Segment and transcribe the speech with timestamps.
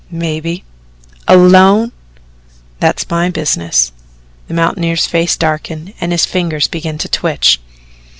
[0.09, 0.63] "Maybe."
[1.27, 1.91] "Alone?"
[2.79, 3.91] "That's my business."
[4.47, 7.59] The mountaineer's face darkened and his fingers began to twitch.